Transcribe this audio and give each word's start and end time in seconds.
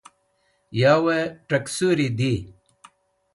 Yavey 0.79 1.25
Tuksuri 1.47 2.07
Di 2.17 2.33